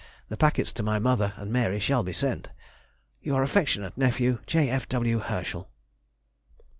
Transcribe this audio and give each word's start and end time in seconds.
The 0.29 0.35
packets 0.37 0.71
to 0.71 0.81
my 0.81 0.97
mother 0.97 1.35
and 1.37 1.51
Mary 1.53 1.79
shall 1.79 2.01
be 2.01 2.11
sent.... 2.11 2.49
Your 3.21 3.43
affectionate 3.43 3.95
nephew, 3.99 4.39
J. 4.47 4.67
F. 4.67 4.89
W. 4.89 5.19
HERSCHEL. 5.19 5.69